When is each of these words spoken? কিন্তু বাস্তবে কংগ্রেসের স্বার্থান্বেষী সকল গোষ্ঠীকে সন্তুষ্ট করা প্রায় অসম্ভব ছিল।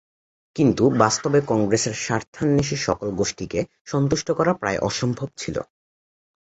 কিন্তু 0.55 0.83
বাস্তবে 0.97 1.39
কংগ্রেসের 1.47 1.95
স্বার্থান্বেষী 1.97 2.77
সকল 2.81 3.07
গোষ্ঠীকে 3.11 3.59
সন্তুষ্ট 3.85 4.27
করা 4.31 4.51
প্রায় 4.53 4.79
অসম্ভব 4.79 5.29
ছিল। 5.37 5.55